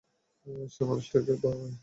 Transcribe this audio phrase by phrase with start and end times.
[0.73, 1.71] সে মানুষটি ভাবে।